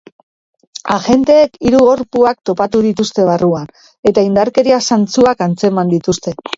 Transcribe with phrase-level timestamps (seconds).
[0.95, 3.73] Agenteek hiru gorpuak topatu dituzte barruan,
[4.13, 6.41] eta indarkeria zantzuak atzeman dituzte.